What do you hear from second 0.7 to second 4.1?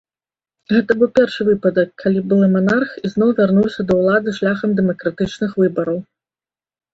Гэта быў першы выпадак, калі былы манарх ізноў вярнуўся да